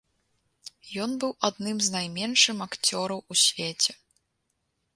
[1.03, 3.91] Ён быў адным з найменшым акцёраў у свеце.